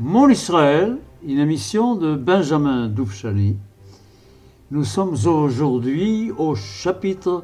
Mon 0.00 0.28
Israël, 0.28 0.96
une 1.24 1.40
émission 1.40 1.96
de 1.96 2.14
Benjamin 2.14 2.86
Doufchani. 2.86 3.56
Nous 4.70 4.84
sommes 4.84 5.16
aujourd'hui 5.26 6.30
au 6.38 6.54
chapitre 6.54 7.42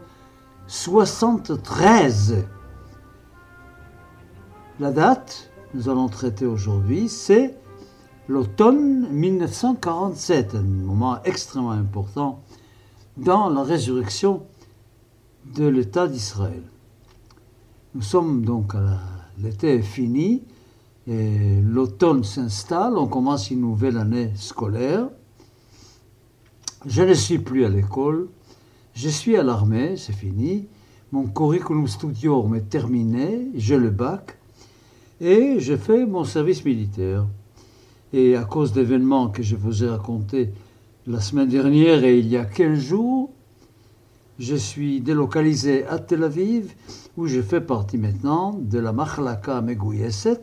73. 0.68 2.46
La 4.78 4.92
date, 4.92 5.50
nous 5.74 5.88
allons 5.88 6.06
traiter 6.06 6.46
aujourd'hui, 6.46 7.08
c'est 7.08 7.58
l'automne 8.28 9.08
1947, 9.10 10.54
un 10.54 10.62
moment 10.62 11.20
extrêmement 11.24 11.72
important 11.72 12.40
dans 13.16 13.48
la 13.48 13.64
résurrection 13.64 14.46
de 15.56 15.66
l'État 15.66 16.06
d'Israël. 16.06 16.62
Nous 17.96 18.02
sommes 18.02 18.44
donc 18.44 18.76
à 18.76 19.00
l'été 19.42 19.82
fini 19.82 20.44
l'automne 21.06 22.24
s'installe, 22.24 22.96
on 22.96 23.06
commence 23.06 23.50
une 23.50 23.60
nouvelle 23.60 23.98
année 23.98 24.30
scolaire. 24.36 25.08
Je 26.86 27.02
ne 27.02 27.14
suis 27.14 27.38
plus 27.38 27.64
à 27.64 27.68
l'école, 27.68 28.28
je 28.94 29.08
suis 29.08 29.36
à 29.36 29.42
l'armée, 29.42 29.96
c'est 29.96 30.12
fini. 30.12 30.66
Mon 31.12 31.26
curriculum 31.26 31.86
studium 31.86 32.54
est 32.54 32.68
terminé, 32.68 33.48
j'ai 33.54 33.78
le 33.78 33.90
bac 33.90 34.38
et 35.20 35.60
je 35.60 35.76
fais 35.76 36.06
mon 36.06 36.24
service 36.24 36.64
militaire. 36.64 37.26
Et 38.12 38.36
à 38.36 38.44
cause 38.44 38.72
d'événements 38.72 39.28
que 39.28 39.42
je 39.42 39.56
vous 39.56 39.84
ai 39.84 39.88
racontés 39.88 40.52
la 41.06 41.20
semaine 41.20 41.48
dernière 41.48 42.04
et 42.04 42.18
il 42.18 42.28
y 42.28 42.36
a 42.36 42.44
15 42.44 42.78
jours, 42.78 43.30
je 44.38 44.56
suis 44.56 45.00
délocalisé 45.00 45.86
à 45.86 45.98
Tel 45.98 46.24
Aviv, 46.24 46.74
où 47.16 47.26
je 47.26 47.40
fais 47.40 47.60
partie 47.60 47.98
maintenant 47.98 48.58
de 48.60 48.78
la 48.78 48.92
Machlaka 48.92 49.60
Megoyeset, 49.60 50.40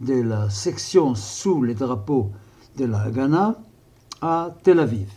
de 0.00 0.20
la 0.20 0.50
section 0.50 1.14
sous 1.14 1.62
les 1.62 1.74
drapeaux 1.74 2.30
de 2.76 2.84
la 2.84 3.02
Haganah 3.02 3.58
à 4.20 4.54
Tel 4.62 4.80
Aviv. 4.80 5.08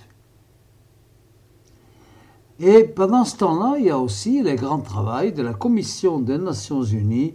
Et 2.59 2.83
pendant 2.83 3.23
ce 3.23 3.37
temps-là, 3.37 3.77
il 3.79 3.85
y 3.85 3.89
a 3.89 3.97
aussi 3.97 4.41
le 4.41 4.55
grand 4.55 4.79
travail 4.79 5.31
de 5.31 5.41
la 5.41 5.53
Commission 5.53 6.19
des 6.19 6.37
Nations 6.37 6.83
Unies 6.83 7.33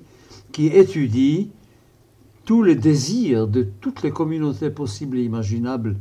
qui 0.52 0.66
étudie 0.66 1.50
tous 2.44 2.62
les 2.62 2.76
désirs 2.76 3.48
de 3.48 3.62
toutes 3.62 4.02
les 4.02 4.10
communautés 4.10 4.70
possibles 4.70 5.18
et 5.18 5.24
imaginables 5.24 5.96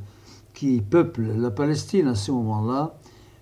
qui 0.53 0.81
peuplent 0.81 1.33
la 1.37 1.51
Palestine 1.51 2.07
à 2.07 2.15
ce 2.15 2.31
moment-là 2.31 2.95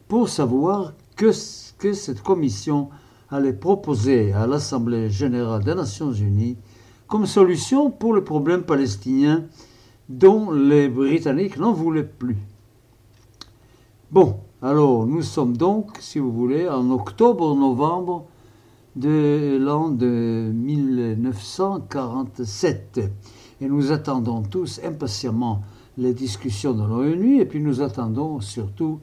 pour 0.07 0.29
savoir 0.29 0.93
que, 1.15 1.31
que 1.79 1.93
cette 1.93 2.21
commission 2.21 2.89
allait 3.29 3.53
proposer 3.53 4.33
à 4.33 4.45
l'Assemblée 4.45 5.09
générale 5.09 5.63
des 5.63 5.75
Nations 5.75 6.13
unies 6.13 6.57
comme 7.11 7.25
solution 7.25 7.91
pour 7.91 8.13
le 8.13 8.23
problème 8.23 8.63
palestinien 8.63 9.43
dont 10.07 10.49
les 10.49 10.87
Britanniques 10.87 11.57
n'en 11.57 11.73
voulaient 11.73 12.05
plus. 12.05 12.37
Bon, 14.11 14.37
alors 14.61 15.05
nous 15.05 15.21
sommes 15.21 15.57
donc, 15.57 15.97
si 15.99 16.19
vous 16.19 16.31
voulez, 16.31 16.69
en 16.69 16.89
octobre-novembre 16.89 18.27
de 18.95 19.57
l'an 19.59 19.89
de 19.89 20.51
1947. 20.53 23.01
Et 23.59 23.67
nous 23.67 23.91
attendons 23.91 24.43
tous 24.43 24.79
impatiemment 24.81 25.63
les 25.97 26.13
discussions 26.13 26.71
de 26.71 26.85
l'ONU 26.85 27.41
et 27.41 27.45
puis 27.45 27.59
nous 27.59 27.81
attendons 27.81 28.39
surtout 28.39 29.01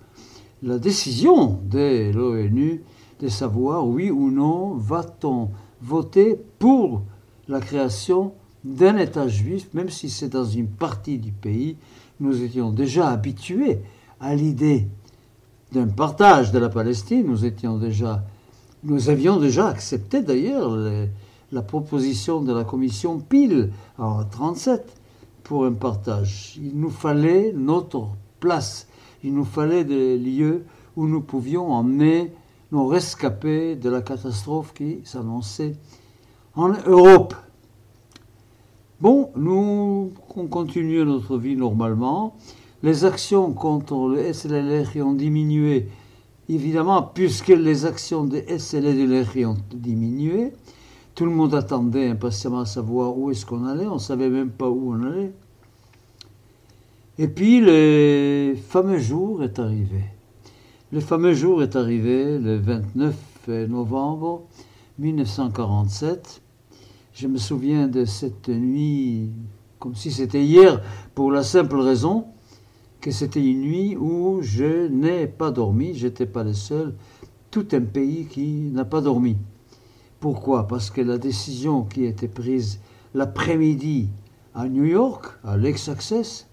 la 0.62 0.78
décision 0.78 1.60
de 1.62 2.10
l'ONU 2.10 2.82
de 3.20 3.28
savoir 3.28 3.86
oui 3.86 4.10
ou 4.10 4.30
non 4.30 4.76
va-t-on 4.76 5.50
voter 5.82 6.40
pour 6.58 7.02
la 7.48 7.60
création 7.60 8.32
d'un 8.64 8.96
État 8.96 9.28
juif, 9.28 9.68
même 9.72 9.88
si 9.88 10.10
c'est 10.10 10.28
dans 10.28 10.44
une 10.44 10.68
partie 10.68 11.18
du 11.18 11.32
pays. 11.32 11.76
Nous 12.20 12.42
étions 12.42 12.70
déjà 12.70 13.08
habitués 13.08 13.80
à 14.20 14.34
l'idée 14.34 14.86
d'un 15.72 15.86
partage 15.86 16.52
de 16.52 16.58
la 16.58 16.68
Palestine. 16.68 17.26
Nous 17.26 17.44
étions 17.44 17.78
déjà, 17.78 18.24
nous 18.84 19.08
avions 19.08 19.38
déjà 19.38 19.68
accepté 19.68 20.22
d'ailleurs 20.22 20.76
la 21.52 21.62
proposition 21.62 22.42
de 22.42 22.52
la 22.52 22.64
commission 22.64 23.18
Pile 23.18 23.70
en 23.96 24.24
37 24.24 24.92
pour 25.44 25.64
un 25.64 25.72
partage. 25.72 26.58
Il 26.62 26.78
nous 26.78 26.90
fallait 26.90 27.52
notre 27.52 28.08
place. 28.40 28.88
Il 29.24 29.34
nous 29.34 29.44
fallait 29.44 29.84
des 29.84 30.18
lieux 30.18 30.64
où 30.96 31.06
nous 31.06 31.20
pouvions 31.20 31.72
emmener 31.72 32.32
nos 32.70 32.86
rescapés 32.86 33.76
de 33.76 33.88
la 33.88 34.02
catastrophe 34.02 34.74
qui 34.74 34.98
s'annonçait 35.04 35.74
en 36.58 36.70
Europe. 36.86 37.34
Bon, 39.00 39.30
nous 39.36 40.12
on 40.34 40.46
continue 40.48 41.04
notre 41.04 41.38
vie 41.38 41.56
normalement. 41.56 42.36
Les 42.82 43.04
actions 43.04 43.52
contre 43.52 44.08
le 44.08 44.32
SLLR 44.32 44.96
ont 45.04 45.12
diminué, 45.12 45.88
évidemment, 46.48 47.02
puisque 47.02 47.48
les 47.48 47.86
actions 47.86 48.24
des 48.24 48.58
SLLR 48.58 49.48
ont 49.48 49.56
diminué. 49.72 50.52
Tout 51.14 51.26
le 51.26 51.30
monde 51.30 51.54
attendait 51.54 52.08
impatiemment 52.08 52.60
à 52.60 52.66
savoir 52.66 53.16
où 53.16 53.30
est-ce 53.30 53.46
qu'on 53.46 53.64
allait. 53.64 53.86
On 53.86 53.94
ne 53.94 54.00
savait 54.00 54.28
même 54.28 54.50
pas 54.50 54.68
où 54.68 54.94
on 54.94 55.02
allait. 55.04 55.32
Et 57.18 57.28
puis 57.28 57.60
le 57.60 58.56
fameux 58.68 58.98
jour 58.98 59.44
est 59.44 59.60
arrivé. 59.60 60.02
Le 60.90 61.00
fameux 61.00 61.34
jour 61.34 61.62
est 61.62 61.76
arrivé 61.76 62.38
le 62.38 62.56
29 62.56 63.14
novembre 63.68 64.42
1947. 64.98 66.42
Je 67.20 67.26
me 67.26 67.36
souviens 67.36 67.88
de 67.88 68.04
cette 68.04 68.48
nuit 68.48 69.30
comme 69.80 69.96
si 69.96 70.12
c'était 70.12 70.44
hier, 70.44 70.80
pour 71.16 71.32
la 71.32 71.42
simple 71.42 71.74
raison 71.74 72.26
que 73.00 73.10
c'était 73.10 73.44
une 73.44 73.62
nuit 73.62 73.96
où 73.96 74.38
je 74.40 74.86
n'ai 74.86 75.26
pas 75.26 75.50
dormi, 75.50 75.94
j'étais 75.94 76.26
pas 76.26 76.44
le 76.44 76.52
seul, 76.52 76.94
tout 77.50 77.66
un 77.72 77.80
pays 77.80 78.26
qui 78.26 78.70
n'a 78.72 78.84
pas 78.84 79.00
dormi. 79.00 79.36
Pourquoi? 80.20 80.68
Parce 80.68 80.90
que 80.92 81.00
la 81.00 81.18
décision 81.18 81.82
qui 81.82 82.06
a 82.06 82.08
été 82.08 82.28
prise 82.28 82.78
l'après-midi 83.14 84.10
à 84.54 84.68
New 84.68 84.84
York, 84.84 85.26
à 85.42 85.56
Lex-Access, 85.56 86.46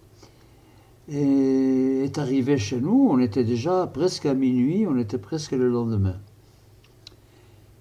est 1.11 2.17
arrivée 2.17 2.57
chez 2.57 2.81
nous. 2.81 3.07
On 3.11 3.19
était 3.19 3.43
déjà 3.43 3.85
presque 3.85 4.25
à 4.25 4.33
minuit, 4.33 4.87
on 4.87 4.97
était 4.97 5.19
presque 5.19 5.51
le 5.51 5.69
lendemain. 5.69 6.15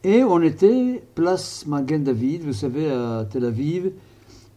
Et 0.06 0.22
on 0.22 0.42
était 0.42 1.02
place 1.14 1.64
Magen 1.66 2.04
David, 2.04 2.42
vous 2.42 2.52
savez, 2.52 2.90
à 2.90 3.24
Tel 3.24 3.46
Aviv, 3.46 3.90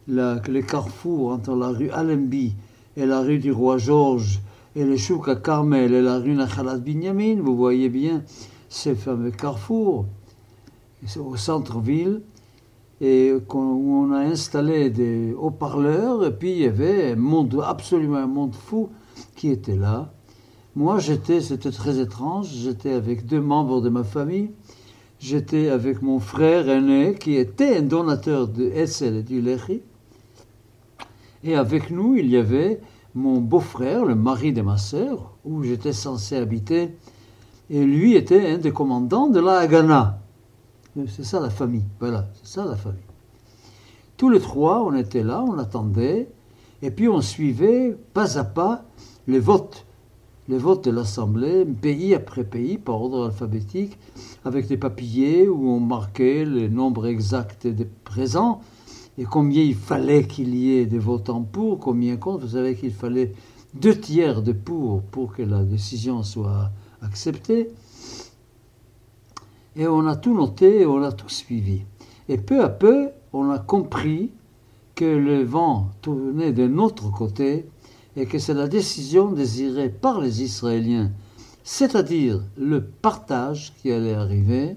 la, 0.06 0.42
le 0.46 0.60
carrefour 0.60 1.32
entre 1.32 1.54
la 1.56 1.68
rue 1.68 1.88
Allenby 1.88 2.52
et 2.98 3.06
la 3.06 3.22
rue 3.22 3.38
du 3.38 3.50
Roi 3.50 3.78
Georges 3.78 4.40
et 4.76 4.84
le 4.84 4.98
Chouk 4.98 5.26
à 5.26 5.36
Carmel 5.36 5.94
et 5.94 6.02
la 6.02 6.18
rue 6.18 6.34
Nachalat 6.34 6.76
Binyamin, 6.76 7.40
vous 7.40 7.56
voyez 7.56 7.88
bien 7.88 8.24
ces 8.68 8.94
fameux 8.94 9.30
carrefours 9.30 10.04
au 11.18 11.36
centre-ville 11.36 12.20
et 13.00 13.32
où 13.32 13.40
on 13.54 14.12
a 14.12 14.18
installé 14.18 14.90
des 14.90 15.32
haut-parleurs 15.32 16.26
et 16.26 16.36
puis 16.36 16.52
il 16.52 16.58
y 16.58 16.66
avait 16.66 17.12
un 17.12 17.16
monde, 17.16 17.64
absolument 17.66 18.18
un 18.18 18.26
monde 18.26 18.54
fou 18.54 18.90
qui 19.34 19.48
était 19.48 19.76
là. 19.76 20.12
Moi 20.76 20.98
j'étais, 20.98 21.40
c'était 21.40 21.70
très 21.70 22.00
étrange, 22.00 22.48
j'étais 22.48 22.92
avec 22.92 23.24
deux 23.24 23.40
membres 23.40 23.80
de 23.80 23.88
ma 23.88 24.04
famille. 24.04 24.50
J'étais 25.20 25.68
avec 25.68 26.00
mon 26.00 26.20
frère 26.20 26.68
aîné 26.68 27.14
qui 27.14 27.34
était 27.34 27.78
un 27.78 27.82
donateur 27.82 28.46
de 28.46 28.64
Essel 28.64 29.16
et 29.16 29.22
du 29.22 29.40
Lechi. 29.40 29.82
Et 31.42 31.56
avec 31.56 31.90
nous, 31.90 32.16
il 32.16 32.28
y 32.30 32.36
avait 32.36 32.80
mon 33.14 33.40
beau-frère, 33.40 34.04
le 34.04 34.14
mari 34.14 34.52
de 34.52 34.62
ma 34.62 34.78
sœur, 34.78 35.34
où 35.44 35.64
j'étais 35.64 35.92
censé 35.92 36.36
habiter. 36.36 36.96
Et 37.68 37.84
lui 37.84 38.14
était 38.14 38.50
un 38.50 38.58
des 38.58 38.72
commandants 38.72 39.28
de 39.28 39.40
la 39.40 39.58
Haganah. 39.58 40.20
C'est 41.08 41.24
ça 41.24 41.40
la 41.40 41.50
famille, 41.50 41.84
voilà, 42.00 42.26
c'est 42.34 42.54
ça 42.54 42.64
la 42.64 42.76
famille. 42.76 43.00
Tous 44.16 44.30
les 44.30 44.40
trois, 44.40 44.82
on 44.82 44.94
était 44.94 45.22
là, 45.22 45.44
on 45.46 45.58
attendait, 45.58 46.28
et 46.82 46.90
puis 46.90 47.08
on 47.08 47.20
suivait 47.20 47.96
pas 48.14 48.38
à 48.38 48.44
pas 48.44 48.84
les 49.26 49.38
votes, 49.38 49.84
les 50.48 50.58
votes 50.58 50.84
de 50.84 50.90
l'Assemblée, 50.90 51.64
pays 51.64 52.14
après 52.14 52.44
pays, 52.44 52.78
par 52.78 53.02
ordre 53.02 53.26
alphabétique, 53.26 53.98
avec 54.44 54.66
des 54.66 54.78
papiers 54.78 55.46
où 55.48 55.70
on 55.70 55.80
marquait 55.80 56.44
le 56.44 56.68
nombre 56.68 57.06
exact 57.06 57.66
des 57.66 57.84
présents 57.84 58.60
et 59.18 59.24
combien 59.24 59.62
il 59.62 59.74
fallait 59.74 60.26
qu'il 60.26 60.54
y 60.54 60.78
ait 60.78 60.86
des 60.86 60.98
votants 60.98 61.42
pour, 61.42 61.80
combien 61.80 62.16
contre. 62.16 62.46
Vous 62.46 62.52
savez 62.52 62.76
qu'il 62.76 62.92
fallait 62.92 63.32
deux 63.74 63.98
tiers 63.98 64.42
de 64.42 64.52
pour 64.52 65.02
pour 65.02 65.34
que 65.34 65.42
la 65.42 65.64
décision 65.64 66.22
soit 66.22 66.70
acceptée. 67.02 67.68
Et 69.74 69.88
on 69.88 70.06
a 70.06 70.16
tout 70.16 70.34
noté 70.34 70.82
et 70.82 70.86
on 70.86 71.02
a 71.02 71.10
tout 71.10 71.28
suivi. 71.28 71.82
Et 72.28 72.38
peu 72.38 72.62
à 72.62 72.68
peu, 72.68 73.10
on 73.32 73.50
a 73.50 73.58
compris 73.58 74.30
que 74.94 75.04
le 75.04 75.42
vent 75.42 75.90
tournait 76.00 76.52
de 76.52 76.66
notre 76.68 77.10
côté 77.10 77.66
et 78.18 78.26
que 78.26 78.40
c'est 78.40 78.54
la 78.54 78.66
décision 78.66 79.30
désirée 79.30 79.88
par 79.88 80.20
les 80.20 80.42
Israéliens, 80.42 81.12
c'est-à-dire 81.62 82.42
le 82.56 82.84
partage 82.84 83.72
qui 83.76 83.92
allait 83.92 84.14
arriver. 84.14 84.76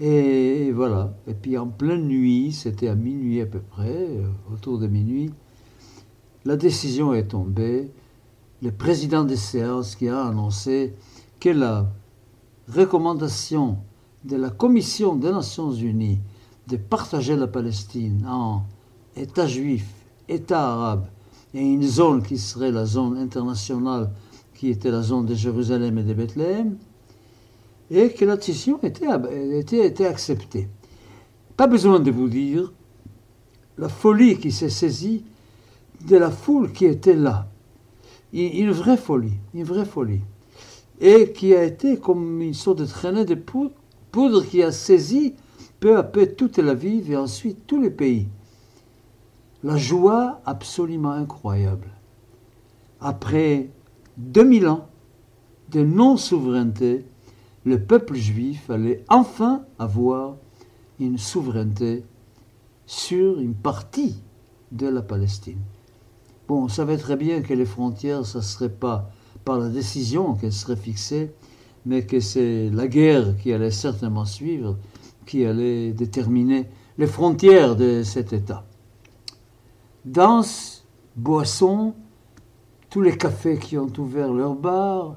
Et 0.00 0.72
voilà. 0.72 1.14
Et 1.28 1.34
puis 1.34 1.56
en 1.56 1.68
pleine 1.68 2.08
nuit, 2.08 2.52
c'était 2.52 2.88
à 2.88 2.96
minuit 2.96 3.40
à 3.40 3.46
peu 3.46 3.60
près, 3.60 4.08
autour 4.52 4.78
de 4.78 4.88
minuit, 4.88 5.30
la 6.44 6.56
décision 6.56 7.14
est 7.14 7.28
tombée. 7.28 7.92
Le 8.62 8.72
président 8.72 9.22
des 9.22 9.36
séances 9.36 9.94
qui 9.94 10.08
a 10.08 10.26
annoncé 10.26 10.94
que 11.38 11.50
la 11.50 11.88
recommandation 12.68 13.78
de 14.24 14.36
la 14.36 14.50
Commission 14.50 15.14
des 15.14 15.30
Nations 15.30 15.72
Unies 15.72 16.18
de 16.66 16.76
partager 16.76 17.36
la 17.36 17.46
Palestine 17.46 18.26
en 18.26 18.62
État 19.16 19.46
juif, 19.46 19.86
État 20.28 20.72
arabe 20.72 21.06
et 21.54 21.60
une 21.60 21.82
zone 21.82 22.22
qui 22.22 22.38
serait 22.38 22.72
la 22.72 22.86
zone 22.86 23.18
internationale 23.18 24.10
qui 24.54 24.68
était 24.68 24.90
la 24.90 25.02
zone 25.02 25.26
de 25.26 25.34
Jérusalem 25.34 25.98
et 25.98 26.02
de 26.02 26.12
Bethléem, 26.12 26.76
et 27.90 28.10
que 28.10 28.24
la 28.24 28.36
décision 28.36 28.78
était, 28.82 29.06
était, 29.52 29.86
était 29.86 30.06
acceptée. 30.06 30.68
Pas 31.56 31.66
besoin 31.66 31.98
de 31.98 32.10
vous 32.10 32.28
dire 32.28 32.72
la 33.78 33.88
folie 33.88 34.38
qui 34.38 34.52
s'est 34.52 34.68
saisie 34.68 35.24
de 36.06 36.16
la 36.16 36.30
foule 36.30 36.72
qui 36.72 36.84
était 36.84 37.16
là. 37.16 37.48
Une 38.32 38.70
vraie 38.70 38.96
folie, 38.96 39.32
une 39.54 39.64
vraie 39.64 39.84
folie. 39.84 40.20
Et 41.00 41.32
qui 41.32 41.54
a 41.54 41.64
été 41.64 41.96
comme 41.96 42.42
une 42.42 42.54
sorte 42.54 42.78
de 42.78 42.86
traînée 42.86 43.24
de 43.24 43.34
poudre, 43.34 44.44
qui 44.44 44.62
a 44.62 44.70
saisi 44.70 45.34
peu 45.80 45.96
à 45.96 46.02
peu 46.02 46.26
toute 46.26 46.58
la 46.58 46.74
ville 46.74 47.10
et 47.10 47.16
ensuite 47.16 47.66
tous 47.66 47.80
les 47.80 47.90
pays. 47.90 48.28
La 49.62 49.76
joie 49.76 50.40
absolument 50.46 51.10
incroyable. 51.10 51.88
Après 52.98 53.68
2000 54.16 54.66
ans 54.68 54.88
de 55.70 55.84
non-souveraineté, 55.84 57.04
le 57.66 57.78
peuple 57.78 58.14
juif 58.14 58.70
allait 58.70 59.04
enfin 59.08 59.62
avoir 59.78 60.36
une 60.98 61.18
souveraineté 61.18 62.04
sur 62.86 63.38
une 63.38 63.54
partie 63.54 64.16
de 64.72 64.86
la 64.86 65.02
Palestine. 65.02 65.60
Bon, 66.48 66.64
on 66.64 66.68
savait 66.68 66.96
très 66.96 67.16
bien 67.16 67.42
que 67.42 67.52
les 67.52 67.66
frontières, 67.66 68.24
ça 68.24 68.38
ne 68.38 68.44
serait 68.44 68.70
pas 68.70 69.10
par 69.44 69.58
la 69.58 69.68
décision 69.68 70.34
qu'elles 70.34 70.54
seraient 70.54 70.74
fixées, 70.74 71.32
mais 71.84 72.06
que 72.06 72.18
c'est 72.20 72.70
la 72.70 72.88
guerre 72.88 73.36
qui 73.36 73.52
allait 73.52 73.70
certainement 73.70 74.24
suivre, 74.24 74.78
qui 75.26 75.44
allait 75.44 75.92
déterminer 75.92 76.66
les 76.96 77.06
frontières 77.06 77.76
de 77.76 78.02
cet 78.02 78.32
État. 78.32 78.64
Danse, 80.06 80.86
boissons, 81.14 81.94
tous 82.88 83.02
les 83.02 83.18
cafés 83.18 83.58
qui 83.58 83.76
ont 83.76 83.92
ouvert 83.98 84.32
leurs 84.32 84.54
bars, 84.54 85.16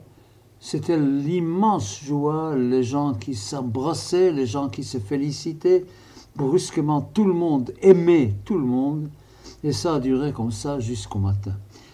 c'était 0.60 0.98
l'immense 0.98 2.02
joie, 2.04 2.56
les 2.58 2.84
gens 2.84 3.14
qui 3.14 3.34
s'embrassaient, 3.34 4.32
les 4.32 4.46
gens 4.46 4.68
qui 4.68 4.84
se 4.84 4.98
félicitaient. 4.98 5.86
Brusquement, 6.36 7.02
tout 7.02 7.24
le 7.26 7.34
monde 7.34 7.74
aimait 7.82 8.34
tout 8.44 8.58
le 8.58 8.66
monde. 8.66 9.10
Et 9.64 9.72
ça 9.72 9.96
a 9.96 10.00
duré 10.00 10.34
comme 10.34 10.52
ça 10.52 10.80
jusqu'au 10.80 11.20
matin. 11.20 11.54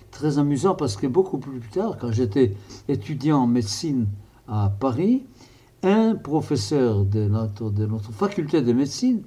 Très 0.09 0.39
amusant 0.39 0.73
parce 0.73 0.97
que 0.97 1.05
beaucoup 1.05 1.37
plus 1.37 1.59
tard, 1.59 1.97
quand 1.99 2.11
j'étais 2.11 2.55
étudiant 2.87 3.39
en 3.39 3.47
médecine 3.47 4.07
à 4.47 4.71
Paris, 4.79 5.25
un 5.83 6.15
professeur 6.15 7.05
de 7.05 7.27
notre 7.27 8.11
faculté 8.11 8.63
de 8.63 8.73
médecine 8.73 9.21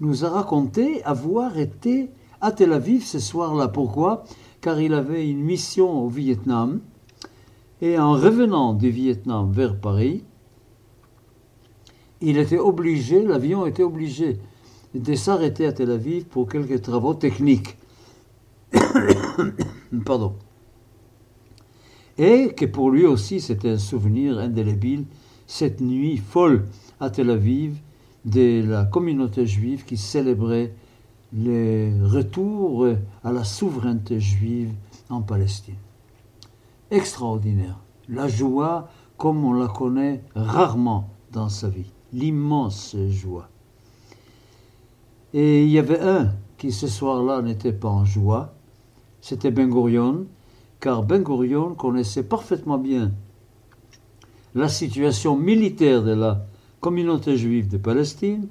nous 0.00 0.24
a 0.24 0.30
raconté 0.30 1.04
avoir 1.04 1.56
été 1.58 2.10
à 2.40 2.52
Tel 2.52 2.72
Aviv 2.72 3.04
ce 3.04 3.18
soir-là. 3.18 3.68
Pourquoi? 3.68 4.24
Car 4.60 4.80
il 4.80 4.94
avait 4.94 5.28
une 5.28 5.40
mission 5.40 6.04
au 6.04 6.08
Vietnam 6.08 6.80
et 7.82 7.98
en 7.98 8.12
revenant 8.12 8.74
du 8.74 8.90
Vietnam 8.90 9.50
vers 9.52 9.78
Paris, 9.78 10.22
il 12.20 12.36
était 12.36 12.58
obligé, 12.58 13.22
l'avion 13.22 13.64
était 13.64 13.82
obligé 13.82 14.38
de 14.94 15.14
s'arrêter 15.14 15.64
à 15.66 15.72
Tel 15.72 15.90
Aviv 15.90 16.24
pour 16.24 16.46
quelques 16.46 16.82
travaux 16.82 17.14
techniques. 17.14 17.78
Pardon. 20.04 20.34
Et 22.18 22.52
que 22.54 22.66
pour 22.66 22.90
lui 22.90 23.06
aussi 23.06 23.40
c'était 23.40 23.70
un 23.70 23.78
souvenir 23.78 24.38
indélébile, 24.38 25.06
cette 25.46 25.80
nuit 25.80 26.18
folle 26.18 26.66
à 27.00 27.08
Tel 27.08 27.30
Aviv 27.30 27.78
de 28.26 28.62
la 28.68 28.84
communauté 28.84 29.46
juive 29.46 29.86
qui 29.86 29.96
célébrait 29.96 30.74
le 31.32 32.06
retour 32.06 32.86
à 33.24 33.32
la 33.32 33.44
souveraineté 33.44 34.20
juive 34.20 34.72
en 35.08 35.22
Palestine 35.22 35.76
extraordinaire. 36.90 37.78
La 38.08 38.28
joie 38.28 38.88
comme 39.16 39.44
on 39.44 39.52
la 39.52 39.68
connaît 39.68 40.22
rarement 40.34 41.10
dans 41.32 41.48
sa 41.48 41.68
vie. 41.68 41.90
L'immense 42.12 42.96
joie. 43.10 43.48
Et 45.32 45.64
il 45.64 45.70
y 45.70 45.78
avait 45.78 46.00
un 46.00 46.32
qui 46.58 46.72
ce 46.72 46.88
soir-là 46.88 47.40
n'était 47.40 47.72
pas 47.72 47.88
en 47.88 48.04
joie, 48.04 48.54
c'était 49.20 49.50
Ben 49.50 49.70
Gurion, 49.70 50.26
car 50.80 51.04
Ben 51.04 51.22
Gurion 51.22 51.74
connaissait 51.74 52.22
parfaitement 52.22 52.78
bien 52.78 53.12
la 54.54 54.68
situation 54.68 55.36
militaire 55.36 56.02
de 56.02 56.12
la 56.12 56.44
communauté 56.80 57.36
juive 57.36 57.68
de 57.68 57.78
Palestine, 57.78 58.48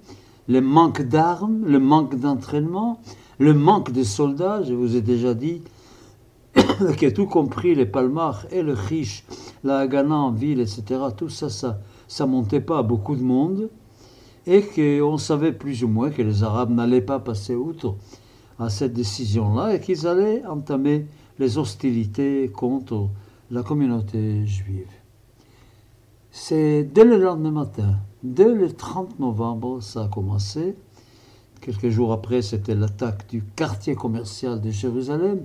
le 0.50 0.62
manque 0.62 1.04
d'armes, 1.04 1.64
le 1.66 1.80
manque 1.80 2.20
d'entraînement, 2.20 3.00
le 3.38 3.54
manque 3.54 3.92
de 3.92 4.04
soldats, 4.04 4.64
je 4.64 4.74
vous 4.74 4.96
ai 4.96 5.02
déjà 5.02 5.36
dit, 5.36 5.62
qui 6.98 7.06
a 7.06 7.12
tout 7.12 7.28
compris, 7.28 7.76
les 7.76 7.86
Palmars 7.86 8.48
et 8.52 8.64
le 8.64 8.76
Chiche, 8.76 9.24
la 9.64 9.78
Haganah 9.78 10.16
en 10.16 10.32
ville, 10.32 10.60
etc., 10.60 10.84
tout 11.16 11.30
ça, 11.30 11.50
ça, 11.50 11.80
ça 12.08 12.26
montait 12.26 12.62
pas 12.62 12.80
à 12.80 12.84
beaucoup 12.84 13.16
de 13.16 13.22
monde, 13.22 13.70
et 14.48 14.64
qu'on 14.64 15.20
savait 15.20 15.54
plus 15.54 15.84
ou 15.84 15.88
moins 15.88 16.10
que 16.10 16.24
les 16.24 16.44
Arabes 16.44 16.72
n'allaient 16.72 17.02
pas 17.02 17.20
passer 17.20 17.54
outre 17.54 17.96
à 18.58 18.70
cette 18.70 18.94
décision-là, 18.94 19.76
et 19.76 19.80
qu'ils 19.80 20.08
allaient 20.08 20.44
entamer 20.48 21.06
les 21.38 21.60
hostilités 21.60 22.50
contre 22.50 23.10
la 23.52 23.62
communauté 23.62 24.48
juive. 24.48 24.99
C'est 26.32 26.84
dès 26.84 27.06
le 27.06 27.18
lendemain 27.18 27.52
matin, 27.52 27.96
dès 28.24 28.54
le 28.54 28.72
30 28.72 29.20
novembre, 29.20 29.82
ça 29.82 30.04
a 30.04 30.08
commencé. 30.08 30.76
Quelques 31.60 31.90
jours 31.90 32.14
après, 32.14 32.44
c'était 32.44 32.76
l'attaque 32.76 33.28
du 33.30 33.44
quartier 33.56 33.96
commercial 33.96 34.62
de 34.62 34.70
Jérusalem 34.70 35.42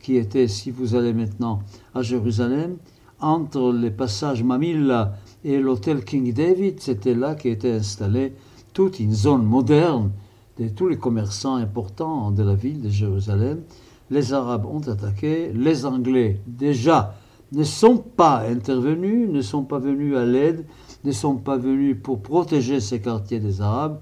qui 0.00 0.16
était, 0.16 0.46
si 0.46 0.70
vous 0.70 0.94
allez 0.94 1.14
maintenant 1.14 1.60
à 1.94 2.02
Jérusalem, 2.02 2.76
entre 3.18 3.72
les 3.72 3.90
passages 3.90 4.42
Mamilla 4.42 5.14
et 5.44 5.58
l'hôtel 5.58 6.04
King 6.04 6.32
David, 6.32 6.80
c'était 6.80 7.14
là 7.14 7.34
qu'était 7.34 7.72
installée 7.72 8.34
toute 8.72 9.00
une 9.00 9.12
zone 9.12 9.44
moderne 9.44 10.10
de 10.58 10.68
tous 10.68 10.88
les 10.88 10.98
commerçants 10.98 11.56
importants 11.56 12.30
de 12.30 12.42
la 12.42 12.54
ville 12.54 12.82
de 12.82 12.88
Jérusalem. 12.90 13.62
Les 14.10 14.32
Arabes 14.32 14.66
ont 14.66 14.86
attaqué, 14.86 15.52
les 15.52 15.86
Anglais 15.86 16.40
déjà 16.46 17.14
ne 17.52 17.64
sont 17.64 17.98
pas 17.98 18.44
intervenus, 18.48 19.28
ne 19.28 19.42
sont 19.42 19.64
pas 19.64 19.78
venus 19.78 20.16
à 20.16 20.24
l'aide, 20.24 20.66
ne 21.04 21.12
sont 21.12 21.36
pas 21.36 21.56
venus 21.56 21.96
pour 22.02 22.22
protéger 22.22 22.80
ces 22.80 23.00
quartiers 23.00 23.40
des 23.40 23.60
Arabes, 23.60 24.00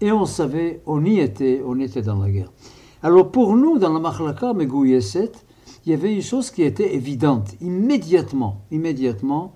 et 0.00 0.12
on 0.12 0.26
savait, 0.26 0.82
on 0.86 1.04
y 1.04 1.20
était, 1.20 1.62
on 1.66 1.80
était 1.80 2.02
dans 2.02 2.18
la 2.18 2.30
guerre. 2.30 2.52
Alors 3.02 3.30
pour 3.30 3.56
nous, 3.56 3.78
dans 3.78 3.92
la 3.92 4.00
Machlaka 4.00 4.52
Megouyeset, 4.52 5.32
il 5.84 5.90
y 5.90 5.94
avait 5.94 6.14
une 6.14 6.22
chose 6.22 6.50
qui 6.50 6.62
était 6.62 6.94
évidente. 6.94 7.54
Immédiatement, 7.60 8.62
immédiatement, 8.70 9.54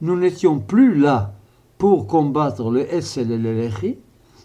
nous 0.00 0.16
n'étions 0.16 0.60
plus 0.60 0.94
là 0.94 1.34
pour 1.78 2.06
combattre 2.06 2.70
le 2.70 2.92
Essel 2.92 3.32
et 3.32 3.38
le 3.38 3.70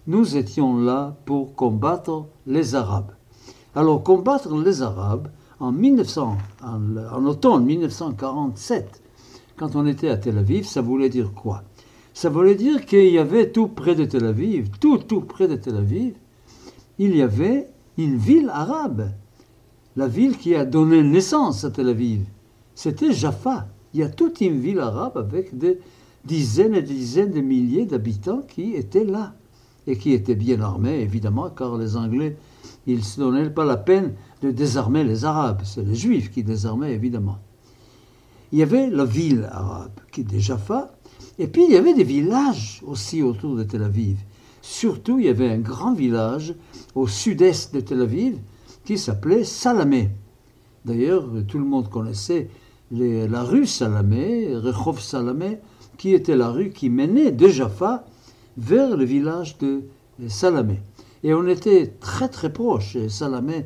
nous 0.08 0.38
étions 0.38 0.78
là 0.78 1.18
pour 1.26 1.56
combattre 1.56 2.26
les 2.48 2.74
Arabes. 2.74 3.12
Alors 3.76 4.02
combattre 4.02 4.56
les 4.58 4.82
Arabes, 4.82 5.28
en, 5.60 5.72
1900, 5.72 6.38
en, 6.64 6.98
en 6.98 7.26
automne 7.26 7.66
1947, 7.66 9.02
quand 9.58 9.76
on 9.76 9.86
était 9.86 10.10
à 10.10 10.18
Tel 10.18 10.38
Aviv, 10.38 10.66
ça 10.66 10.82
voulait 10.82 11.10
dire 11.10 11.34
quoi? 11.34 11.64
Ça 12.14 12.30
voulait 12.30 12.56
dire 12.56 12.86
qu'il 12.86 13.10
y 13.10 13.18
avait 13.18 13.52
tout 13.52 13.68
près 13.68 13.96
de 13.96 14.06
Tel 14.06 14.26
Aviv, 14.26 14.70
tout, 14.80 14.98
tout 14.98 15.22
près 15.22 15.48
de 15.48 15.56
Tel 15.56 15.78
Aviv, 15.78 16.16
il 16.98 17.16
y 17.16 17.22
avait 17.22 17.68
une 17.98 18.18
ville 18.18 18.50
arabe. 18.50 19.12
La 19.96 20.08
ville 20.08 20.38
qui 20.38 20.56
a 20.56 20.66
donné 20.66 21.04
naissance 21.04 21.64
à 21.66 21.72
Tel 21.72 21.90
Aviv, 21.90 22.26
c'était 22.76 23.12
Jaffa. 23.12 23.68
Il 23.94 24.00
y 24.00 24.04
a 24.04 24.10
toute 24.10 24.40
une 24.42 24.60
ville 24.60 24.80
arabe 24.80 25.18
avec 25.18 25.58
des 25.58 25.80
dizaines 26.26 26.76
et 26.76 26.82
des 26.82 26.94
dizaines 26.94 27.32
de 27.32 27.42
milliers 27.42 27.86
d'habitants 27.86 28.44
qui 28.48 28.76
étaient 28.76 29.04
là 29.04 29.34
et 29.88 29.98
qui 29.98 30.14
étaient 30.14 30.36
bien 30.36 30.62
armés, 30.62 31.02
évidemment, 31.02 31.50
car 31.50 31.78
les 31.78 31.98
Anglais, 31.98 32.38
ils 32.86 32.98
ne 32.98 33.04
se 33.04 33.20
donnaient 33.20 33.50
pas 33.50 33.66
la 33.66 33.78
peine 33.78 34.14
de 34.42 34.52
désarmer 34.52 35.04
les 35.04 35.26
Arabes. 35.26 35.62
C'est 35.64 35.86
les 35.86 35.96
Juifs 35.96 36.32
qui 36.32 36.44
désarmaient, 36.44 36.94
évidemment. 36.94 37.40
Il 38.52 38.60
y 38.60 38.64
avait 38.64 38.90
la 38.90 39.06
ville 39.06 39.48
arabe, 39.52 40.00
qui 40.12 40.22
est 40.22 40.40
Jaffa, 40.40 40.96
et 41.38 41.48
puis 41.48 41.66
il 41.66 41.72
y 41.72 41.78
avait 41.78 41.94
des 41.94 42.04
villages 42.04 42.82
aussi 42.86 43.22
autour 43.22 43.56
de 43.56 43.64
Tel 43.64 43.84
Aviv. 43.84 44.18
Surtout, 44.62 45.20
il 45.20 45.26
y 45.26 45.30
avait 45.30 45.50
un 45.50 45.60
grand 45.60 45.94
village 45.94 46.56
au 46.96 47.08
sud-est 47.08 47.74
de 47.74 47.80
Tel 47.80 48.02
Aviv 48.02 48.40
qui 48.86 48.98
s'appelait 48.98 49.44
Salamé. 49.44 50.10
D'ailleurs, 50.84 51.28
tout 51.48 51.60
le 51.60 51.66
monde 51.66 51.90
connaissait 51.90 52.50
la 52.92 53.44
rue 53.44 53.68
Salamé, 53.68 54.56
Rechov 54.56 55.00
Salamé, 55.00 55.60
qui 55.98 56.14
était 56.14 56.36
la 56.36 56.50
rue 56.50 56.72
qui 56.72 56.90
menait 56.90 57.32
de 57.32 57.48
Jaffa 57.48 58.06
vers 58.58 58.98
le 58.98 59.06
village 59.06 59.58
de 59.60 59.84
Salamé. 60.28 60.80
Et 61.24 61.34
on 61.34 61.48
était 61.48 61.94
très 62.00 62.30
très 62.30 62.52
proche. 62.52 62.98
Salamé 63.10 63.66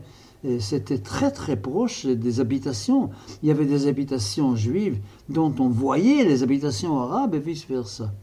c'était 0.59 0.97
très 0.97 1.31
très 1.31 1.55
proche 1.55 2.05
des 2.05 2.39
habitations. 2.39 3.09
Il 3.41 3.47
y 3.47 3.51
avait 3.51 3.65
des 3.65 3.87
habitations 3.87 4.55
juives 4.55 4.99
dont 5.29 5.53
on 5.59 5.69
voyait 5.69 6.25
les 6.25 6.43
habitations 6.43 6.99
arabes 6.99 7.35
et 7.35 7.39
vice-versa. 7.39 8.13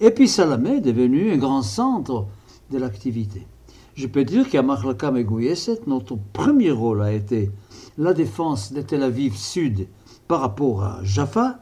Et 0.00 0.10
puis 0.10 0.28
Salamé 0.28 0.76
est 0.76 0.80
devenu 0.80 1.32
un 1.32 1.36
grand 1.36 1.62
centre 1.62 2.26
de 2.70 2.78
l'activité. 2.78 3.46
Je 3.94 4.06
peux 4.06 4.24
dire 4.24 4.48
qu'à 4.48 4.62
Mahlaka 4.62 5.10
Megouyeset, 5.10 5.80
notre 5.86 6.16
premier 6.32 6.70
rôle 6.70 7.02
a 7.02 7.12
été 7.12 7.50
la 7.96 8.12
défense 8.12 8.72
de 8.72 8.82
Tel 8.82 9.02
Aviv 9.02 9.36
Sud 9.36 9.88
par 10.28 10.40
rapport 10.40 10.84
à 10.84 11.00
Jaffa. 11.02 11.60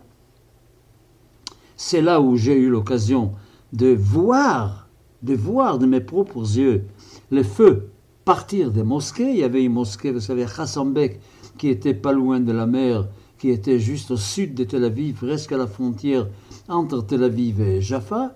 C'est 1.76 2.02
là 2.02 2.20
où 2.20 2.36
j'ai 2.36 2.56
eu 2.56 2.68
l'occasion 2.68 3.32
de 3.72 3.94
voir, 3.94 4.88
de 5.22 5.34
voir 5.34 5.78
de 5.78 5.86
mes 5.86 6.00
propres 6.00 6.58
yeux 6.58 6.84
le 7.30 7.42
feu 7.42 7.90
partir 8.24 8.70
des 8.70 8.82
mosquées. 8.82 9.30
Il 9.30 9.36
y 9.36 9.44
avait 9.44 9.64
une 9.64 9.72
mosquée, 9.72 10.10
vous 10.10 10.20
savez, 10.20 10.44
Hassambek, 10.44 11.20
qui 11.58 11.68
était 11.68 11.94
pas 11.94 12.12
loin 12.12 12.40
de 12.40 12.52
la 12.52 12.66
mer, 12.66 13.08
qui 13.38 13.50
était 13.50 13.78
juste 13.78 14.10
au 14.10 14.16
sud 14.16 14.54
de 14.54 14.64
Tel 14.64 14.84
Aviv, 14.84 15.16
presque 15.16 15.52
à 15.52 15.56
la 15.56 15.66
frontière 15.66 16.28
entre 16.68 17.02
Tel 17.02 17.24
Aviv 17.24 17.60
et 17.60 17.80
Jaffa. 17.80 18.34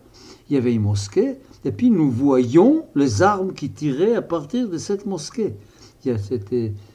Il 0.48 0.54
y 0.54 0.56
avait 0.56 0.74
une 0.74 0.82
mosquée. 0.82 1.36
Et 1.64 1.72
puis 1.72 1.90
nous 1.90 2.10
voyions 2.10 2.84
les 2.94 3.22
armes 3.22 3.52
qui 3.52 3.70
tiraient 3.70 4.14
à 4.14 4.22
partir 4.22 4.68
de 4.68 4.78
cette 4.78 5.06
mosquée. 5.06 5.54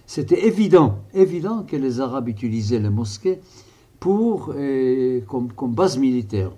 C'était 0.06 0.48
évident, 0.48 1.00
évident 1.14 1.64
que 1.64 1.76
les 1.76 2.00
Arabes 2.00 2.30
utilisaient 2.30 2.80
les 2.80 2.90
mosquées 2.90 3.40
pour, 4.00 4.54
euh, 4.56 5.22
comme, 5.28 5.52
comme 5.52 5.74
base 5.74 5.98
militaire. 5.98 6.52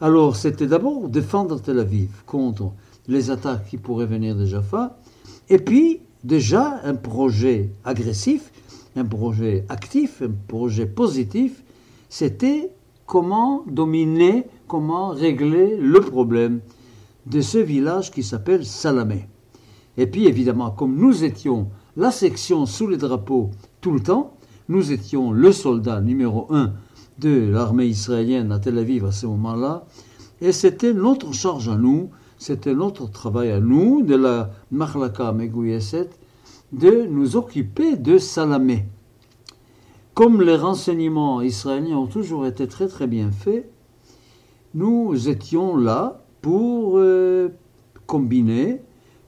Alors 0.00 0.36
c'était 0.36 0.66
d'abord 0.66 1.08
défendre 1.08 1.60
Tel 1.60 1.78
Aviv 1.78 2.22
contre 2.26 2.72
les 3.08 3.30
attaques 3.30 3.68
qui 3.68 3.78
pourraient 3.78 4.06
venir 4.06 4.36
de 4.36 4.44
Jaffa, 4.44 4.99
et 5.50 5.58
puis 5.58 6.00
déjà 6.24 6.80
un 6.84 6.94
projet 6.94 7.70
agressif, 7.84 8.50
un 8.96 9.04
projet 9.04 9.64
actif, 9.68 10.22
un 10.22 10.32
projet 10.48 10.86
positif, 10.86 11.62
c'était 12.08 12.70
comment 13.04 13.64
dominer, 13.66 14.46
comment 14.68 15.08
régler 15.08 15.76
le 15.76 16.00
problème 16.00 16.60
de 17.26 17.40
ce 17.40 17.58
village 17.58 18.10
qui 18.10 18.22
s'appelle 18.22 18.64
Salamé. 18.64 19.28
Et 19.96 20.06
puis 20.06 20.26
évidemment, 20.26 20.70
comme 20.70 20.96
nous 20.96 21.24
étions 21.24 21.68
la 21.96 22.12
section 22.12 22.66
sous 22.66 22.86
les 22.86 22.96
drapeaux 22.96 23.50
tout 23.80 23.92
le 23.92 24.00
temps, 24.00 24.34
nous 24.68 24.92
étions 24.92 25.32
le 25.32 25.50
soldat 25.50 26.00
numéro 26.00 26.46
un 26.50 26.74
de 27.18 27.50
l'armée 27.50 27.86
israélienne 27.86 28.52
à 28.52 28.60
Tel 28.60 28.78
Aviv 28.78 29.04
à 29.04 29.12
ce 29.12 29.26
moment-là, 29.26 29.84
et 30.40 30.52
c'était 30.52 30.94
notre 30.94 31.34
charge 31.34 31.68
à 31.68 31.76
nous, 31.76 32.10
c'était 32.40 32.74
notre 32.74 33.10
travail 33.10 33.50
à 33.50 33.60
nous, 33.60 34.02
de 34.02 34.16
la 34.16 34.50
Mahlaka 34.70 35.30
Megouyeset, 35.30 36.08
de 36.72 37.06
nous 37.06 37.36
occuper 37.36 37.96
de 37.96 38.16
Salamé. 38.16 38.86
Comme 40.14 40.40
les 40.40 40.56
renseignements 40.56 41.42
israéliens 41.42 41.98
ont 41.98 42.06
toujours 42.06 42.46
été 42.46 42.66
très 42.66 42.88
très 42.88 43.06
bien 43.06 43.30
faits, 43.30 43.70
nous 44.72 45.28
étions 45.28 45.76
là 45.76 46.22
pour 46.40 46.96
euh, 46.96 47.50
combiner, 48.06 48.80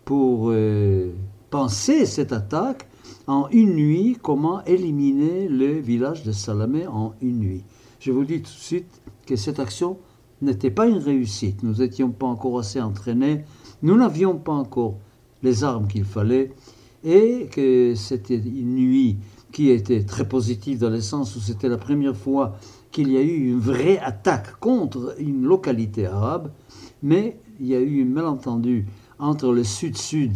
pour 0.07 0.49
euh, 0.50 1.12
penser 1.50 2.07
cette 2.07 2.33
attaque 2.33 2.88
en 3.26 3.47
une 3.50 3.75
nuit, 3.75 4.16
comment 4.23 4.64
éliminer 4.64 5.49
le 5.49 5.73
village 5.81 6.23
de 6.23 6.33
Salamé 6.33 6.87
en 6.87 7.12
une 7.21 7.40
nuit. 7.40 7.64
Je 8.00 8.11
vous 8.11 8.25
dis 8.25 8.40
tout 8.40 8.45
de 8.45 8.59
suite 8.59 9.02
que 9.26 9.37
cette 9.37 9.61
action 9.61 9.99
n'était 10.42 10.70
pas 10.70 10.87
une 10.87 10.99
réussite. 10.99 11.62
Nous 11.62 11.75
n'étions 11.75 12.11
pas 12.11 12.26
encore 12.26 12.58
assez 12.58 12.80
entraînés, 12.80 13.44
nous 13.82 13.96
n'avions 13.96 14.37
pas 14.37 14.52
encore 14.52 14.99
les 15.42 15.64
armes 15.64 15.88
qu'il 15.88 16.04
fallait, 16.04 16.52
et 17.04 17.49
que 17.50 17.94
c'était 17.96 18.37
une 18.37 18.75
nuit 18.75 19.16
qui 19.50 19.70
était 19.70 20.04
très 20.04 20.26
positive 20.28 20.78
dans 20.78 20.90
le 20.90 21.00
sens 21.00 21.37
où 21.37 21.40
c'était 21.40 21.68
la 21.68 21.78
première 21.78 22.16
fois 22.16 22.56
qu'il 22.90 23.11
y 23.11 23.16
a 23.16 23.22
eu 23.22 23.50
une 23.50 23.58
vraie 23.58 23.99
attaque 23.99 24.58
contre 24.61 25.14
une 25.18 25.42
localité 25.42 26.06
arabe, 26.06 26.50
mais 27.02 27.38
il 27.61 27.66
y 27.66 27.75
a 27.75 27.80
eu 27.80 28.02
un 28.02 28.06
malentendu 28.06 28.87
entre 29.18 29.52
le 29.52 29.64
sud-sud 29.64 30.32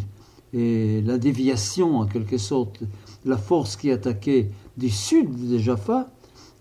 et 0.52 1.02
la 1.02 1.18
déviation, 1.18 1.98
en 1.98 2.06
quelque 2.06 2.38
sorte, 2.38 2.82
la 3.24 3.36
force 3.36 3.76
qui 3.76 3.90
attaquait 3.90 4.50
du 4.76 4.88
sud 4.90 5.50
de 5.50 5.58
Jaffa 5.58 6.10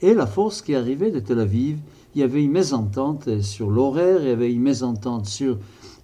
et 0.02 0.14
la 0.14 0.28
force 0.28 0.62
qui 0.62 0.76
arrivait 0.76 1.12
de 1.12 1.20
Tel 1.20 1.40
Aviv. 1.40 1.80
Il 2.16 2.22
y 2.22 2.24
avait 2.24 2.44
une 2.44 2.52
mésentente 2.52 3.42
sur 3.42 3.70
l'horaire, 3.70 4.22
il 4.22 4.30
y 4.30 4.32
avait 4.32 4.54
une 4.54 4.62
mésentente 4.62 5.26
sur 5.26 5.58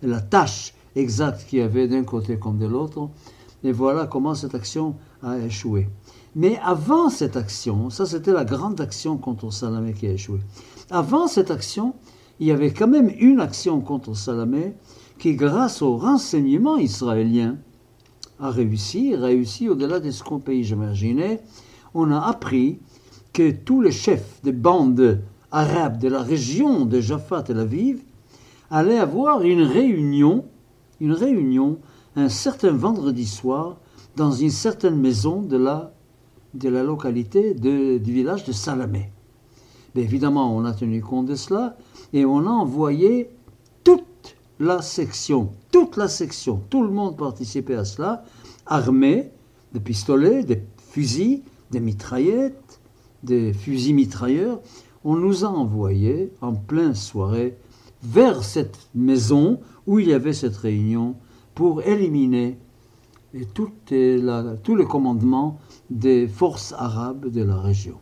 la 0.04 0.20
tâche 0.20 0.74
exacte 0.96 1.48
qu'il 1.48 1.60
y 1.60 1.62
avait 1.62 1.88
d'un 1.88 2.04
côté 2.04 2.38
comme 2.38 2.58
de 2.58 2.66
l'autre. 2.66 3.10
Et 3.64 3.72
voilà 3.72 4.08
comment 4.08 4.36
cette 4.36 4.54
action 4.54 4.96
a 5.24 5.40
échoué. 5.40 5.88
Mais 6.36 6.60
avant 6.64 7.10
cette 7.10 7.38
action, 7.38 7.90
ça 7.90 8.06
c'était 8.06 8.34
la 8.34 8.44
grande 8.44 8.82
action 8.82 9.18
contre 9.18 9.52
Salamé 9.54 9.94
qui 9.94 10.08
a 10.08 10.12
échoué. 10.12 10.40
Avant 10.90 11.28
cette 11.28 11.50
action, 11.50 11.94
il 12.42 12.48
y 12.48 12.52
avait 12.52 12.74
quand 12.74 12.88
même 12.88 13.12
une 13.18 13.40
action 13.40 13.80
contre 13.80 14.14
Salamé 14.14 14.74
qui, 15.18 15.36
grâce 15.36 15.82
aux 15.82 15.96
renseignements 15.96 16.78
israéliens, 16.78 17.58
a 18.40 18.50
réussi, 18.50 19.16
réussi 19.16 19.70
au-delà 19.70 20.02
de 20.02 20.12
ce 20.12 20.24
qu'on 20.24 20.40
peut 20.40 20.56
imaginer. 20.56 21.40
On 21.94 22.12
a 22.12 22.20
appris 22.20 22.80
que 23.32 23.52
tous 23.52 23.82
les 23.82 23.92
chefs 23.92 24.42
des 24.44 24.52
bandes 24.52 25.22
arabes 25.52 26.00
de 26.00 26.08
la 26.08 26.22
région 26.22 26.86
de 26.86 27.00
Jaffa 27.02 27.44
Tel 27.44 27.60
Aviv 27.60 28.02
allaient 28.70 29.00
avoir 29.00 29.42
une 29.42 29.64
réunion, 29.64 30.46
une 31.00 31.14
réunion 31.14 31.80
un 32.16 32.30
certain 32.30 32.72
vendredi 32.72 33.26
soir 33.26 33.78
dans 34.16 34.32
une 34.32 34.50
certaine 34.50 34.98
maison 34.98 35.42
de 35.42 35.58
la, 35.58 35.94
de 36.54 36.70
la 36.70 36.84
localité 36.84 37.54
du 37.54 38.00
village 38.00 38.44
de 38.44 38.52
Salamé. 38.52 39.12
évidemment, 39.96 40.56
on 40.56 40.66
a 40.66 40.74
tenu 40.74 41.02
compte 41.02 41.28
de 41.28 41.36
cela 41.36 41.78
et 42.14 42.26
on 42.26 42.40
a 42.40 42.50
envoyé 42.50 43.30
toute 43.84 44.36
la 44.60 44.82
section, 44.82 45.52
toute 45.72 45.98
la 45.98 46.08
section, 46.08 46.62
tout 46.70 46.84
le 46.84 46.90
monde 46.90 47.18
participait 47.18 47.76
à 47.76 47.86
cela, 47.86 48.24
armé 48.66 49.32
de 49.74 49.80
pistolets, 49.80 50.44
des 50.44 50.64
fusils, 50.78 51.42
des 51.72 51.80
mitraillettes, 51.80 52.80
des 53.24 53.54
fusils 53.54 53.96
mitrailleurs. 53.96 54.60
On 55.04 55.16
nous 55.16 55.46
a 55.46 55.48
envoyés 55.48 56.32
en 56.42 56.54
pleine 56.54 56.96
soirée 56.96 57.58
vers 58.04 58.44
cette 58.44 58.78
maison 58.94 59.60
où 59.88 60.00
il 60.00 60.10
y 60.10 60.14
avait 60.14 60.34
cette 60.34 60.58
réunion 60.58 61.16
pour 61.56 61.82
éliminer 61.82 62.58
tout, 63.54 63.72
tout 64.64 64.86
commandement 64.86 65.60
des 65.90 66.28
forces 66.28 66.74
arabes 66.78 67.28
de 67.28 67.44
la 67.44 67.58
région. 67.58 67.98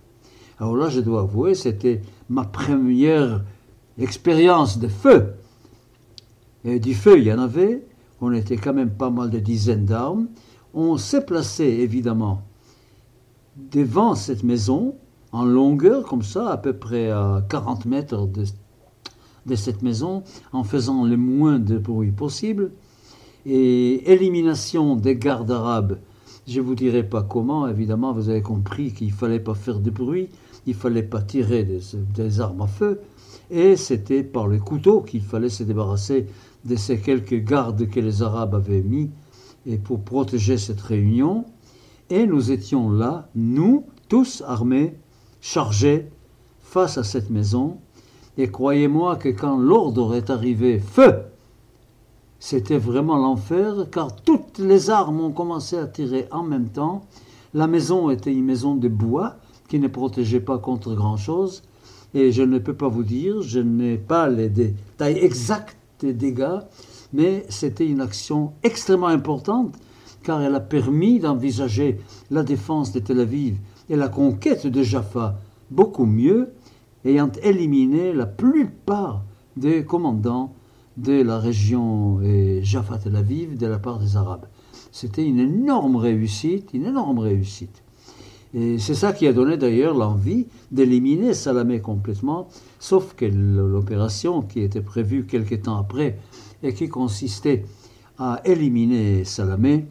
Alors 0.59 0.75
là, 0.75 0.89
je 0.89 0.99
dois 0.99 1.21
avouer, 1.21 1.55
c'était 1.55 2.01
ma 2.29 2.43
première 2.43 3.43
expérience 3.97 4.77
de 4.79 4.87
feu. 4.87 5.33
Et 6.65 6.79
du 6.79 6.93
feu, 6.93 7.19
il 7.19 7.25
y 7.25 7.33
en 7.33 7.39
avait. 7.39 7.85
On 8.19 8.33
était 8.33 8.57
quand 8.57 8.73
même 8.73 8.91
pas 8.91 9.09
mal 9.09 9.29
de 9.29 9.39
dizaines 9.39 9.85
d'armes. 9.85 10.27
On 10.73 10.97
s'est 10.97 11.25
placé, 11.25 11.63
évidemment, 11.63 12.41
devant 13.71 14.15
cette 14.15 14.43
maison, 14.43 14.95
en 15.31 15.45
longueur, 15.45 16.03
comme 16.03 16.23
ça, 16.23 16.49
à 16.49 16.57
peu 16.57 16.73
près 16.73 17.09
à 17.09 17.43
40 17.49 17.85
mètres 17.85 18.27
de, 19.45 19.55
cette 19.55 19.81
maison, 19.81 20.23
en 20.51 20.63
faisant 20.63 21.05
le 21.05 21.17
moins 21.17 21.59
de 21.59 21.77
bruit 21.77 22.11
possible. 22.11 22.71
Et 23.45 24.11
élimination 24.11 24.95
des 24.95 25.15
gardes 25.15 25.51
arabes, 25.51 25.99
je 26.47 26.59
ne 26.59 26.65
vous 26.65 26.75
dirai 26.75 27.03
pas 27.03 27.23
comment, 27.23 27.67
évidemment, 27.67 28.11
vous 28.11 28.29
avez 28.29 28.41
compris 28.41 28.91
qu'il 28.91 29.07
ne 29.07 29.13
fallait 29.13 29.39
pas 29.39 29.53
faire 29.53 29.79
de 29.79 29.89
bruit, 29.89 30.29
il 30.65 30.73
ne 30.73 30.79
fallait 30.79 31.03
pas 31.03 31.21
tirer 31.21 31.63
des 31.63 32.41
armes 32.41 32.61
à 32.61 32.67
feu, 32.67 32.99
et 33.51 33.75
c'était 33.75 34.23
par 34.23 34.47
le 34.47 34.59
couteau 34.59 35.01
qu'il 35.01 35.21
fallait 35.21 35.49
se 35.49 35.63
débarrasser 35.63 36.27
de 36.65 36.75
ces 36.75 36.99
quelques 36.99 37.43
gardes 37.43 37.87
que 37.87 37.99
les 37.99 38.21
Arabes 38.21 38.55
avaient 38.55 38.81
mis 38.81 39.09
et 39.65 39.77
pour 39.77 40.01
protéger 40.01 40.57
cette 40.57 40.81
réunion. 40.81 41.45
Et 42.09 42.25
nous 42.25 42.51
étions 42.51 42.91
là, 42.91 43.29
nous, 43.35 43.85
tous 44.07 44.43
armés, 44.45 44.95
chargés, 45.41 46.09
face 46.61 46.97
à 46.97 47.03
cette 47.03 47.29
maison. 47.29 47.77
Et 48.37 48.49
croyez-moi 48.49 49.15
que 49.15 49.29
quand 49.29 49.57
l'ordre 49.57 50.15
est 50.15 50.29
arrivé, 50.29 50.79
feu 50.79 51.23
C'était 52.39 52.77
vraiment 52.77 53.17
l'enfer, 53.17 53.87
car 53.91 54.15
toutes 54.15 54.59
les 54.59 54.89
armes 54.89 55.19
ont 55.19 55.31
commencé 55.31 55.77
à 55.77 55.87
tirer 55.87 56.27
en 56.31 56.43
même 56.43 56.69
temps. 56.69 57.01
La 57.53 57.67
maison 57.67 58.09
était 58.09 58.33
une 58.33 58.45
maison 58.45 58.75
de 58.75 58.87
bois 58.87 59.37
qui 59.67 59.79
ne 59.79 59.87
protégeait 59.87 60.39
pas 60.39 60.57
contre 60.57 60.93
grand-chose 60.93 61.63
et 62.13 62.31
je 62.31 62.43
ne 62.43 62.57
peux 62.57 62.73
pas 62.73 62.87
vous 62.87 63.03
dire, 63.03 63.41
je 63.41 63.59
n'ai 63.59 63.97
pas 63.97 64.29
les 64.29 64.49
détails 64.49 65.17
exacts 65.19 65.77
des 65.99 66.13
dégâts, 66.13 66.59
mais 67.13 67.45
c'était 67.49 67.85
une 67.85 68.01
action 68.01 68.53
extrêmement 68.63 69.07
importante 69.07 69.75
car 70.23 70.41
elle 70.41 70.55
a 70.55 70.59
permis 70.59 71.19
d'envisager 71.19 71.99
la 72.29 72.43
défense 72.43 72.91
de 72.91 72.99
Tel 72.99 73.19
Aviv 73.19 73.57
et 73.89 73.95
la 73.95 74.07
conquête 74.07 74.67
de 74.67 74.83
Jaffa 74.83 75.39
beaucoup 75.71 76.05
mieux, 76.05 76.53
ayant 77.05 77.31
éliminé 77.43 78.13
la 78.13 78.25
plupart 78.25 79.23
des 79.57 79.83
commandants 79.85 80.53
de 80.97 81.21
la 81.21 81.39
région 81.39 82.19
Jaffa 82.61 82.97
Tel 82.97 83.15
Aviv 83.15 83.57
de 83.57 83.67
la 83.67 83.79
part 83.79 83.99
des 83.99 84.17
Arabes. 84.17 84.45
C'était 84.91 85.25
une 85.25 85.39
énorme 85.39 85.95
réussite, 85.95 86.73
une 86.73 86.85
énorme 86.85 87.19
réussite. 87.19 87.83
Et 88.53 88.79
c'est 88.79 88.95
ça 88.95 89.13
qui 89.13 89.27
a 89.27 89.33
donné 89.33 89.57
d'ailleurs 89.57 89.93
l'envie 89.93 90.47
d'éliminer 90.71 91.33
Salamé 91.35 91.81
complètement, 91.81 92.47
sauf 92.79 93.13
que 93.13 93.25
l'opération 93.25 94.41
qui 94.41 94.61
était 94.61 94.81
prévue 94.81 95.25
quelque 95.25 95.55
temps 95.55 95.77
après 95.77 96.17
et 96.63 96.73
qui 96.73 96.89
consistait 96.89 97.63
à 98.17 98.41
éliminer 98.45 99.23
Salamé 99.23 99.85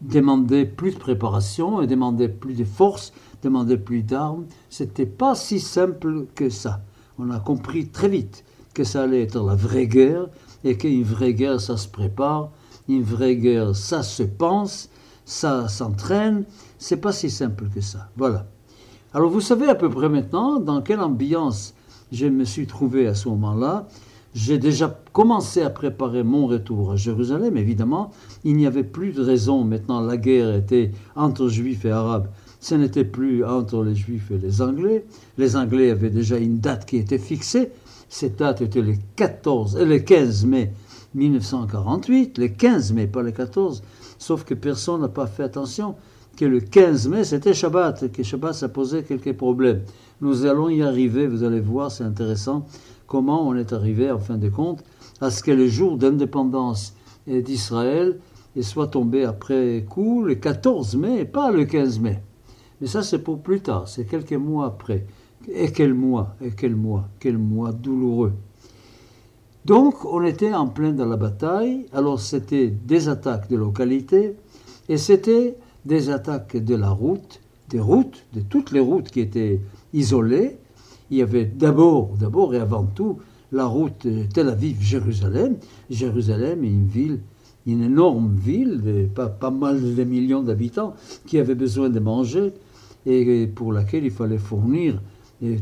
demandait 0.00 0.64
plus 0.64 0.92
de 0.92 0.98
préparation 0.98 1.82
et 1.82 1.86
demandait 1.86 2.28
plus 2.28 2.54
de 2.54 2.64
force, 2.64 3.12
demandait 3.42 3.78
plus 3.78 4.02
d'armes. 4.02 4.46
C'était 4.68 5.06
pas 5.06 5.34
si 5.34 5.60
simple 5.60 6.26
que 6.34 6.50
ça. 6.50 6.80
On 7.18 7.30
a 7.30 7.40
compris 7.40 7.88
très 7.88 8.08
vite 8.08 8.44
que 8.74 8.84
ça 8.84 9.02
allait 9.02 9.22
être 9.22 9.44
la 9.44 9.54
vraie 9.54 9.86
guerre 9.86 10.28
et 10.64 10.76
qu'une 10.76 11.02
vraie 11.02 11.34
guerre 11.34 11.60
ça 11.60 11.76
se 11.76 11.88
prépare, 11.88 12.50
une 12.88 13.02
vraie 13.02 13.36
guerre 13.36 13.74
ça 13.74 14.02
se 14.02 14.22
pense, 14.22 14.88
ça 15.24 15.68
s'entraîne, 15.68 16.44
c'est 16.78 16.96
pas 16.96 17.12
si 17.12 17.30
simple 17.30 17.68
que 17.74 17.80
ça. 17.80 18.08
Voilà. 18.16 18.46
Alors 19.12 19.30
vous 19.30 19.40
savez 19.40 19.68
à 19.68 19.74
peu 19.74 19.90
près 19.90 20.08
maintenant 20.08 20.60
dans 20.60 20.82
quelle 20.82 21.00
ambiance 21.00 21.74
je 22.12 22.26
me 22.26 22.44
suis 22.44 22.66
trouvé 22.66 23.06
à 23.06 23.14
ce 23.14 23.28
moment-là. 23.28 23.86
J'ai 24.32 24.58
déjà 24.58 25.02
commencé 25.12 25.60
à 25.60 25.70
préparer 25.70 26.22
mon 26.22 26.46
retour 26.46 26.92
à 26.92 26.96
Jérusalem, 26.96 27.56
évidemment. 27.56 28.12
Il 28.44 28.56
n'y 28.56 28.66
avait 28.66 28.84
plus 28.84 29.12
de 29.12 29.22
raison. 29.22 29.64
Maintenant, 29.64 30.00
la 30.00 30.16
guerre 30.16 30.54
était 30.54 30.92
entre 31.16 31.48
juifs 31.48 31.84
et 31.84 31.90
arabes. 31.90 32.28
Ce 32.60 32.76
n'était 32.76 33.04
plus 33.04 33.44
entre 33.44 33.82
les 33.82 33.96
juifs 33.96 34.30
et 34.30 34.38
les 34.38 34.62
anglais. 34.62 35.04
Les 35.36 35.56
anglais 35.56 35.90
avaient 35.90 36.10
déjà 36.10 36.38
une 36.38 36.60
date 36.60 36.86
qui 36.86 36.98
était 36.98 37.18
fixée. 37.18 37.72
Cette 38.08 38.38
date 38.38 38.60
était 38.60 38.82
le 38.82 38.94
14, 39.16 39.78
le 39.78 39.98
15 39.98 40.44
mai 40.44 40.72
1948. 41.14 42.38
Le 42.38 42.48
15 42.48 42.92
mai, 42.92 43.08
pas 43.08 43.22
le 43.22 43.32
14. 43.32 43.82
Sauf 44.18 44.44
que 44.44 44.54
personne 44.54 45.00
n'a 45.00 45.08
pas 45.08 45.26
fait 45.26 45.42
attention 45.42 45.96
que 46.36 46.44
le 46.44 46.60
15 46.60 47.08
mai, 47.08 47.24
c'était 47.24 47.54
Shabbat, 47.54 48.12
que 48.12 48.22
Shabbat, 48.22 48.54
ça 48.54 48.68
posait 48.68 49.02
quelques 49.02 49.36
problèmes. 49.36 49.82
Nous 50.20 50.44
allons 50.44 50.68
y 50.68 50.82
arriver, 50.82 51.26
vous 51.26 51.44
allez 51.44 51.60
voir, 51.60 51.90
c'est 51.90 52.04
intéressant, 52.04 52.66
comment 53.06 53.48
on 53.48 53.54
est 53.54 53.72
arrivé, 53.72 54.10
en 54.10 54.18
fin 54.18 54.36
de 54.36 54.48
compte, 54.48 54.84
à 55.20 55.30
ce 55.30 55.42
que 55.42 55.50
le 55.50 55.66
jour 55.66 55.96
d'indépendance 55.96 56.94
d'Israël 57.26 58.18
soit 58.60 58.88
tombé 58.88 59.24
après 59.24 59.86
coup, 59.88 60.22
le 60.22 60.34
14 60.34 60.96
mai, 60.96 61.24
pas 61.24 61.50
le 61.50 61.64
15 61.64 62.00
mai. 62.00 62.22
Mais 62.80 62.86
ça, 62.86 63.02
c'est 63.02 63.20
pour 63.20 63.40
plus 63.40 63.60
tard, 63.60 63.88
c'est 63.88 64.04
quelques 64.04 64.32
mois 64.32 64.66
après. 64.66 65.06
Et 65.48 65.72
quel 65.72 65.94
mois, 65.94 66.34
et 66.42 66.50
quel 66.50 66.76
mois, 66.76 67.08
quel 67.18 67.38
mois 67.38 67.72
douloureux. 67.72 68.32
Donc, 69.64 70.04
on 70.04 70.22
était 70.22 70.52
en 70.52 70.66
plein 70.66 70.92
dans 70.92 71.06
la 71.06 71.16
bataille, 71.16 71.86
alors 71.92 72.20
c'était 72.20 72.68
des 72.68 73.08
attaques 73.08 73.48
de 73.48 73.56
localité, 73.56 74.36
et 74.88 74.98
c'était 74.98 75.56
des 75.86 76.10
attaques 76.10 76.56
de 76.56 76.74
la 76.74 76.90
route, 76.90 77.40
des 77.70 77.80
routes, 77.80 78.26
de 78.34 78.40
toutes 78.40 78.72
les 78.72 78.80
routes 78.80 79.10
qui 79.10 79.20
étaient 79.20 79.60
isolées. 79.92 80.58
Il 81.10 81.18
y 81.18 81.22
avait 81.22 81.44
d'abord, 81.44 82.16
d'abord 82.18 82.54
et 82.54 82.58
avant 82.58 82.84
tout, 82.84 83.18
la 83.52 83.66
route 83.66 84.06
Tel 84.32 84.48
Aviv-Jérusalem. 84.48 85.56
Jérusalem 85.88 86.64
est 86.64 86.68
une 86.68 86.86
ville, 86.86 87.20
une 87.66 87.82
énorme 87.82 88.34
ville, 88.36 88.80
de 88.82 89.06
pas, 89.06 89.28
pas 89.28 89.50
mal 89.50 89.94
de 89.94 90.04
millions 90.04 90.42
d'habitants, 90.42 90.94
qui 91.26 91.38
avait 91.38 91.54
besoin 91.54 91.88
de 91.88 92.00
manger 92.00 92.52
et 93.06 93.46
pour 93.46 93.72
laquelle 93.72 94.04
il 94.04 94.10
fallait 94.10 94.38
fournir 94.38 95.00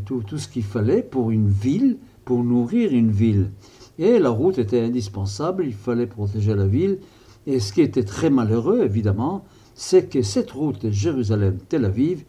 tout, 0.04 0.22
tout 0.26 0.38
ce 0.38 0.48
qu'il 0.48 0.64
fallait 0.64 1.02
pour 1.02 1.30
une 1.30 1.48
ville, 1.48 1.98
pour 2.24 2.42
nourrir 2.42 2.92
une 2.92 3.10
ville. 3.10 3.50
Et 3.98 4.18
la 4.18 4.30
route 4.30 4.58
était 4.58 4.80
indispensable, 4.80 5.64
il 5.64 5.74
fallait 5.74 6.06
protéger 6.06 6.54
la 6.54 6.66
ville. 6.66 6.98
Et 7.46 7.60
ce 7.60 7.72
qui 7.72 7.80
était 7.80 8.04
très 8.04 8.30
malheureux, 8.30 8.82
évidemment, 8.84 9.44
c'est 9.78 10.10
que 10.10 10.22
cette 10.22 10.50
route 10.50 10.90
Jérusalem-Tel 10.90 11.84
Aviv 11.84 12.24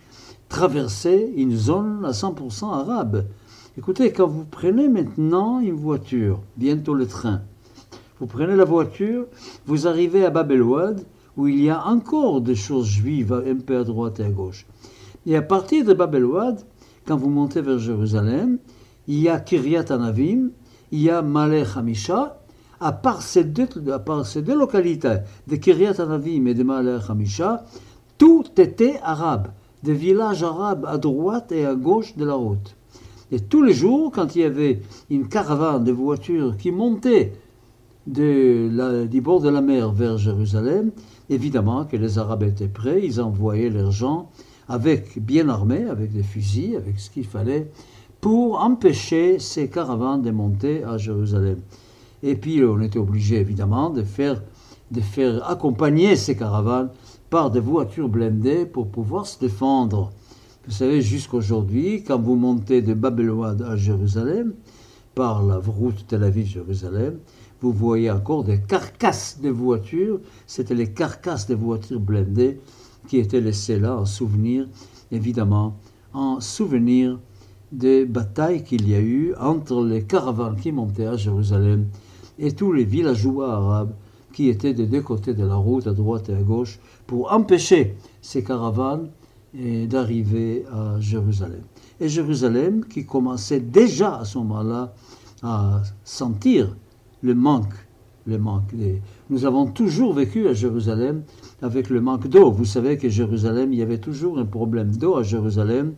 traversait 0.49 1.33
une 1.35 1.55
zone 1.55 2.05
à 2.05 2.11
100% 2.11 2.71
arabe. 2.71 3.25
Écoutez, 3.75 4.13
quand 4.13 4.27
vous 4.27 4.45
prenez 4.45 4.87
maintenant 4.87 5.59
une 5.59 5.73
voiture, 5.73 6.41
bientôt 6.57 6.93
le 6.93 7.07
train, 7.07 7.41
vous 8.19 8.27
prenez 8.27 8.55
la 8.55 8.65
voiture, 8.65 9.25
vous 9.65 9.87
arrivez 9.87 10.23
à 10.25 10.29
Bab 10.29 10.53
où 11.37 11.47
il 11.47 11.63
y 11.63 11.71
a 11.71 11.87
encore 11.87 12.41
des 12.41 12.53
choses 12.53 12.85
juives 12.85 13.33
un 13.33 13.55
peu 13.55 13.79
à 13.79 13.83
droite 13.83 14.19
et 14.19 14.25
à 14.25 14.29
gauche. 14.29 14.67
Et 15.25 15.35
à 15.35 15.41
partir 15.41 15.83
de 15.83 15.95
Bab 15.95 16.15
quand 17.07 17.17
vous 17.17 17.31
montez 17.31 17.61
vers 17.61 17.79
Jérusalem, 17.79 18.59
il 19.07 19.21
y 19.21 19.27
a 19.27 19.39
Kiryat 19.39 19.85
Anavim, 19.89 20.51
il 20.91 21.01
y 21.01 21.09
a 21.09 21.23
Malech 21.23 21.75
Hamisha, 21.75 22.38
à 22.79 22.91
part 22.91 23.21
ces 23.21 23.43
deux, 23.43 23.67
localités, 24.55 25.17
de 25.47 25.55
Kiryat 25.55 25.99
Anavim 25.99 26.45
et 26.47 26.53
de 26.53 26.63
Ma'aleh 26.63 26.99
Hamisha, 27.07 27.65
tout 28.17 28.45
était 28.57 28.99
arabe, 29.03 29.49
des 29.83 29.93
villages 29.93 30.43
arabes 30.43 30.85
à 30.87 30.97
droite 30.97 31.51
et 31.51 31.65
à 31.65 31.75
gauche 31.75 32.15
de 32.15 32.25
la 32.25 32.33
route. 32.33 32.75
Et 33.31 33.39
tous 33.39 33.61
les 33.61 33.73
jours, 33.73 34.11
quand 34.11 34.35
il 34.35 34.41
y 34.41 34.45
avait 34.45 34.81
une 35.09 35.27
caravane 35.27 35.83
de 35.83 35.91
voitures 35.91 36.57
qui 36.57 36.71
montait 36.71 37.33
du 38.07 39.21
bord 39.21 39.39
de 39.39 39.49
la 39.49 39.61
mer 39.61 39.91
vers 39.91 40.17
Jérusalem, 40.17 40.91
évidemment 41.29 41.85
que 41.85 41.95
les 41.95 42.17
Arabes 42.17 42.43
étaient 42.43 42.67
prêts, 42.67 43.01
ils 43.03 43.21
envoyaient 43.21 43.69
leurs 43.69 43.91
gens 43.91 44.29
avec 44.67 45.23
bien 45.23 45.47
armés, 45.49 45.85
avec 45.89 46.11
des 46.11 46.23
fusils, 46.23 46.75
avec 46.75 46.99
ce 46.99 47.09
qu'il 47.09 47.25
fallait, 47.25 47.71
pour 48.19 48.61
empêcher 48.61 49.39
ces 49.39 49.69
caravanes 49.69 50.21
de 50.21 50.31
monter 50.31 50.83
à 50.83 50.97
Jérusalem. 50.97 51.57
Et 52.23 52.35
puis 52.35 52.63
on 52.63 52.81
était 52.81 52.99
obligé 52.99 53.39
évidemment 53.39 53.89
de 53.89 54.03
faire, 54.03 54.41
de 54.91 55.01
faire 55.01 55.49
accompagner 55.49 56.15
ces 56.15 56.35
caravanes 56.35 56.89
par 57.29 57.51
des 57.51 57.59
voitures 57.59 58.09
blindées 58.09 58.65
pour 58.65 58.87
pouvoir 58.87 59.27
se 59.27 59.39
défendre. 59.39 60.11
Vous 60.65 60.73
savez, 60.73 61.01
jusqu'aujourd'hui, 61.01 62.03
quand 62.03 62.19
vous 62.19 62.35
montez 62.35 62.81
de 62.81 62.93
Babylone 62.93 63.61
à 63.63 63.75
Jérusalem, 63.75 64.53
par 65.15 65.43
la 65.43 65.57
route 65.57 66.05
Tel 66.07 66.23
Aviv-Jérusalem, 66.23 67.19
vous 67.61 67.73
voyez 67.73 68.09
encore 68.09 68.43
des 68.43 68.59
carcasses 68.61 69.39
de 69.41 69.49
voitures. 69.49 70.21
C'était 70.47 70.75
les 70.75 70.93
carcasses 70.93 71.47
de 71.47 71.55
voitures 71.55 71.99
blindées 71.99 72.59
qui 73.07 73.17
étaient 73.17 73.41
laissées 73.41 73.79
là 73.79 73.97
en 73.97 74.05
souvenir, 74.05 74.67
évidemment, 75.11 75.75
en 76.13 76.39
souvenir 76.39 77.19
des 77.71 78.05
batailles 78.05 78.63
qu'il 78.63 78.87
y 78.87 78.95
a 78.95 79.01
eu 79.01 79.33
entre 79.39 79.83
les 79.83 80.03
caravanes 80.03 80.55
qui 80.55 80.71
montaient 80.71 81.05
à 81.05 81.17
Jérusalem 81.17 81.87
et 82.39 82.53
tous 82.53 82.71
les 82.71 82.85
villageois 82.85 83.53
arabes 83.53 83.93
qui 84.33 84.49
étaient 84.49 84.73
des 84.73 84.85
deux 84.85 85.01
côtés 85.01 85.33
de 85.33 85.45
la 85.45 85.55
route, 85.55 85.87
à 85.87 85.93
droite 85.93 86.29
et 86.29 86.35
à 86.35 86.41
gauche, 86.41 86.79
pour 87.05 87.31
empêcher 87.31 87.95
ces 88.21 88.43
caravanes 88.43 89.09
d'arriver 89.53 90.65
à 90.71 90.99
Jérusalem. 90.99 91.63
Et 91.99 92.07
Jérusalem 92.07 92.85
qui 92.85 93.05
commençait 93.05 93.59
déjà 93.59 94.19
à 94.19 94.25
ce 94.25 94.37
moment-là 94.37 94.93
à 95.41 95.81
sentir 96.03 96.75
le 97.21 97.33
manque, 97.33 97.73
le 98.27 98.37
manque. 98.37 98.73
Nous 99.29 99.45
avons 99.45 99.65
toujours 99.65 100.13
vécu 100.13 100.47
à 100.47 100.53
Jérusalem 100.53 101.23
avec 101.61 101.89
le 101.89 101.99
manque 101.99 102.27
d'eau. 102.27 102.51
Vous 102.51 102.65
savez 102.65 102.97
que 102.97 103.09
Jérusalem, 103.09 103.73
il 103.73 103.79
y 103.79 103.81
avait 103.81 103.97
toujours 103.97 104.37
un 104.37 104.45
problème 104.45 104.95
d'eau 104.95 105.17
à 105.17 105.23
Jérusalem. 105.23 105.95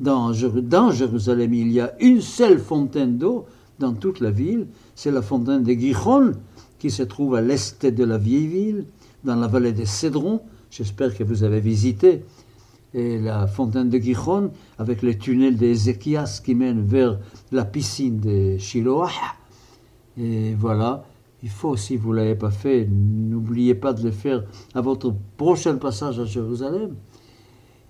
Dans 0.00 0.32
Jérusalem, 0.32 1.54
il 1.54 1.72
y 1.72 1.80
a 1.80 1.94
une 2.00 2.20
seule 2.20 2.58
fontaine 2.58 3.16
d'eau 3.16 3.46
dans 3.78 3.92
toute 3.92 4.20
la 4.20 4.30
ville, 4.30 4.66
c'est 4.94 5.10
la 5.10 5.22
fontaine 5.22 5.62
de 5.62 5.72
Giron, 5.72 6.32
qui 6.78 6.90
se 6.90 7.02
trouve 7.02 7.34
à 7.34 7.40
l'est 7.40 7.84
de 7.84 8.04
la 8.04 8.18
vieille 8.18 8.46
ville, 8.46 8.84
dans 9.24 9.36
la 9.36 9.46
vallée 9.46 9.72
des 9.72 9.86
Cédrons. 9.86 10.40
J'espère 10.70 11.16
que 11.16 11.24
vous 11.24 11.44
avez 11.44 11.60
visité. 11.60 12.24
Et 12.94 13.18
la 13.18 13.46
fontaine 13.46 13.90
de 13.90 13.98
Giron, 13.98 14.50
avec 14.78 15.02
les 15.02 15.18
tunnels 15.18 15.56
d'Ézéchias 15.56 16.40
qui 16.44 16.54
mènent 16.54 16.84
vers 16.84 17.18
la 17.52 17.64
piscine 17.64 18.18
de 18.18 18.56
Shiloah. 18.58 19.10
Et 20.16 20.54
voilà, 20.54 21.04
il 21.42 21.50
faut, 21.50 21.76
si 21.76 21.96
vous 21.96 22.10
ne 22.10 22.16
l'avez 22.16 22.34
pas 22.34 22.50
fait, 22.50 22.88
n'oubliez 22.90 23.74
pas 23.74 23.92
de 23.92 24.02
le 24.02 24.10
faire 24.10 24.44
à 24.74 24.80
votre 24.80 25.14
prochain 25.36 25.76
passage 25.76 26.18
à 26.18 26.24
Jérusalem. 26.24 26.94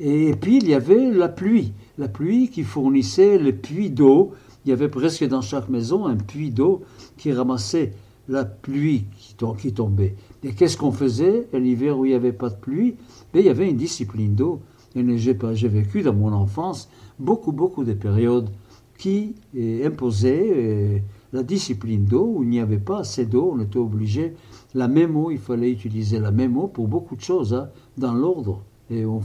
Et 0.00 0.34
puis, 0.40 0.58
il 0.58 0.68
y 0.68 0.74
avait 0.74 1.10
la 1.10 1.28
pluie. 1.28 1.72
La 1.96 2.08
pluie 2.08 2.50
qui 2.50 2.62
fournissait 2.62 3.38
le 3.38 3.52
puits 3.52 3.90
d'eau 3.90 4.32
il 4.64 4.70
y 4.70 4.72
avait 4.72 4.88
presque 4.88 5.26
dans 5.26 5.40
chaque 5.40 5.68
maison 5.68 6.06
un 6.06 6.16
puits 6.16 6.50
d'eau 6.50 6.82
qui 7.16 7.32
ramassait 7.32 7.92
la 8.28 8.44
pluie 8.44 9.06
qui, 9.16 9.72
tombait. 9.72 10.14
Et 10.42 10.52
qu'est-ce 10.52 10.76
qu'on 10.76 10.92
faisait 10.92 11.48
l'hiver 11.52 11.98
où 11.98 12.04
il 12.04 12.10
n'y 12.10 12.14
avait 12.14 12.32
pas 12.32 12.50
de 12.50 12.56
pluie? 12.56 12.94
Mais 13.32 13.40
il 13.40 13.46
y 13.46 13.48
avait 13.48 13.68
une 13.68 13.76
discipline 13.76 14.34
d'eau. 14.34 14.60
Et 14.94 15.18
j'ai 15.18 15.68
vécu 15.68 16.02
dans 16.02 16.12
mon 16.14 16.32
enfance 16.32 16.88
beaucoup, 17.18 17.52
beaucoup 17.52 17.84
de 17.84 17.94
périodes 17.94 18.50
qui 18.98 19.34
eh, 19.54 19.86
imposaient 19.86 20.46
eh, 20.46 21.02
la 21.32 21.42
discipline 21.42 22.04
d'eau, 22.04 22.34
où 22.36 22.42
il 22.42 22.48
n'y 22.48 22.60
avait 22.60 22.78
pas 22.78 23.00
assez 23.00 23.26
d'eau, 23.26 23.52
on 23.54 23.60
était 23.60 23.78
obligé, 23.78 24.34
la 24.74 24.88
même 24.88 25.16
eau, 25.16 25.30
il 25.30 25.38
fallait 25.38 25.70
utiliser 25.70 26.18
la 26.18 26.30
même 26.30 26.56
eau 26.56 26.66
pour 26.66 26.88
beaucoup 26.88 27.16
de 27.16 27.20
choses, 27.20 27.54
hein, 27.54 27.68
dans 27.96 28.14
l'ordre. 28.14 28.62
Et 28.90 29.04
on, 29.04 29.20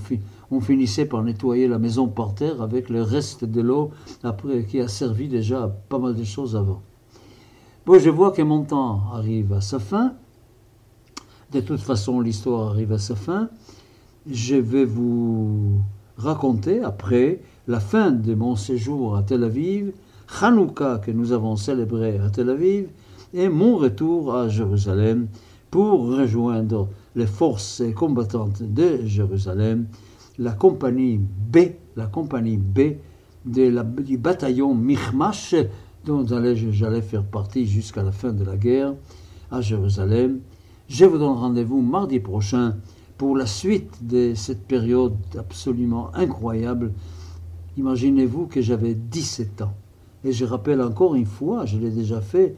on 0.53 0.61
finissait 0.61 1.05
par 1.05 1.23
nettoyer 1.23 1.67
la 1.67 1.79
maison 1.79 2.07
par 2.07 2.35
terre 2.35 2.61
avec 2.61 2.89
le 2.89 3.01
reste 3.01 3.43
de 3.43 3.61
l'eau 3.61 3.89
après 4.23 4.65
qui 4.65 4.79
a 4.79 4.87
servi 4.87 5.27
déjà 5.27 5.63
à 5.63 5.67
pas 5.67 5.97
mal 5.97 6.15
de 6.15 6.23
choses 6.23 6.55
avant. 6.55 6.81
Bon, 7.85 7.99
je 7.99 8.09
vois 8.11 8.31
que 8.31 8.43
mon 8.43 8.63
temps 8.63 9.01
arrive 9.13 9.51
à 9.53 9.61
sa 9.61 9.79
fin. 9.79 10.13
De 11.51 11.59
toute 11.59 11.81
façon, 11.81 12.21
l'histoire 12.21 12.69
arrive 12.69 12.91
à 12.91 12.99
sa 12.99 13.15
fin. 13.15 13.49
Je 14.29 14.55
vais 14.55 14.85
vous 14.85 15.81
raconter, 16.17 16.83
après 16.83 17.41
la 17.67 17.79
fin 17.79 18.11
de 18.11 18.35
mon 18.35 18.55
séjour 18.55 19.17
à 19.17 19.23
Tel 19.23 19.43
Aviv, 19.43 19.91
Hanouka 20.39 20.99
que 20.99 21.11
nous 21.11 21.31
avons 21.31 21.55
célébré 21.55 22.19
à 22.19 22.29
Tel 22.29 22.49
Aviv, 22.49 22.89
et 23.33 23.49
mon 23.49 23.77
retour 23.77 24.35
à 24.35 24.49
Jérusalem 24.49 25.27
pour 25.71 26.15
rejoindre 26.15 26.89
les 27.15 27.25
forces 27.25 27.81
combattantes 27.95 28.61
de 28.61 28.99
Jérusalem, 29.05 29.87
la 30.37 30.51
compagnie 30.51 31.19
B, 31.19 31.57
la 31.95 32.07
compagnie 32.07 32.57
B 32.57 32.95
du 33.45 34.17
bataillon 34.17 34.73
Michmash, 34.73 35.55
dont 36.05 36.25
j'allais 36.25 37.01
faire 37.01 37.23
partie 37.23 37.65
jusqu'à 37.67 38.03
la 38.03 38.11
fin 38.11 38.33
de 38.33 38.43
la 38.43 38.57
guerre 38.57 38.93
à 39.51 39.61
Jérusalem. 39.61 40.39
Je 40.87 41.05
vous 41.05 41.17
donne 41.17 41.37
rendez-vous 41.37 41.81
mardi 41.81 42.19
prochain 42.19 42.77
pour 43.17 43.37
la 43.37 43.45
suite 43.45 44.05
de 44.05 44.33
cette 44.35 44.65
période 44.65 45.15
absolument 45.37 46.13
incroyable. 46.15 46.93
Imaginez-vous 47.77 48.47
que 48.47 48.61
j'avais 48.61 48.95
17 48.95 49.61
ans. 49.61 49.73
Et 50.23 50.31
je 50.31 50.45
rappelle 50.45 50.81
encore 50.81 51.15
une 51.15 51.25
fois, 51.25 51.65
je 51.65 51.77
l'ai 51.77 51.91
déjà 51.91 52.21
fait, 52.21 52.55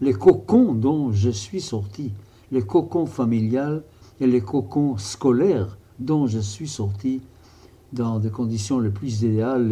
les 0.00 0.12
cocons 0.12 0.74
dont 0.74 1.12
je 1.12 1.30
suis 1.30 1.60
sorti, 1.60 2.12
les 2.52 2.62
cocons 2.62 3.06
familiales 3.06 3.82
et 4.20 4.26
les 4.26 4.42
cocons 4.42 4.96
scolaires 4.98 5.78
dont 5.98 6.26
je 6.26 6.38
suis 6.38 6.68
sorti 6.68 7.20
dans 7.92 8.18
des 8.18 8.30
conditions 8.30 8.80
les 8.80 8.90
plus 8.90 9.22
idéales, 9.22 9.68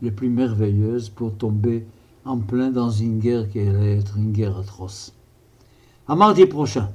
les 0.00 0.10
plus, 0.10 0.28
merveilleuses 0.28 1.08
pour 1.08 1.34
tomber 1.34 1.84
en 2.24 2.38
plein 2.38 2.70
dans 2.70 2.90
une 2.90 3.18
guerre 3.18 3.48
qui 3.48 3.60
allait 3.60 3.98
être 3.98 4.16
une 4.16 4.32
guerre 4.32 4.58
atroce. 4.58 5.12
À 6.06 6.14
mardi 6.14 6.46
prochain. 6.46 6.90